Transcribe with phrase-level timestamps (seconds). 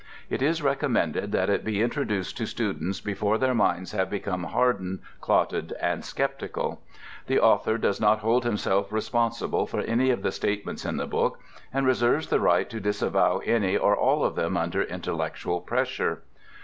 [0.31, 5.01] It is recommended that it be introduced to students before their minds have become hardened,
[5.19, 6.81] clotted, and skeptical.
[7.27, 11.39] The author does not hold himself responsible for any of the statements in the book,
[11.71, 16.23] and reserves the right to disavow any or all of them under intellectual pressure.